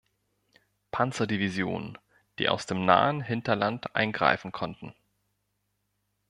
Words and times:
Panzer-Division, 0.89 1.95
die 2.39 2.49
aus 2.49 2.65
dem 2.65 2.85
nahen 2.85 3.21
Hinterland 3.21 3.95
eingreifen 3.95 4.51
konnten. 4.51 4.95